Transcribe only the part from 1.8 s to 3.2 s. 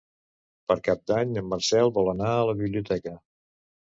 vol anar a la biblioteca.